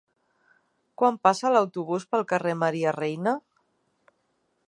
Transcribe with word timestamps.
Quan 1.01 1.19
passa 1.27 1.51
l'autobús 1.55 2.07
pel 2.15 2.25
carrer 2.33 2.57
Maria 2.63 2.95
Reina? 2.99 3.35